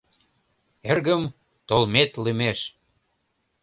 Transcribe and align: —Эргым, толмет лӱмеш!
—Эргым, 0.91 1.23
толмет 1.67 2.11
лӱмеш! 2.23 2.59